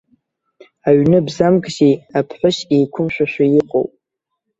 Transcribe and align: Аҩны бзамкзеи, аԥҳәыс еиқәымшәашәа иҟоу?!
Аҩны 0.87 1.17
бзамкзеи, 1.27 1.93
аԥҳәыс 2.17 2.57
еиқәымшәашәа 2.75 3.45
иҟоу?! 3.59 3.85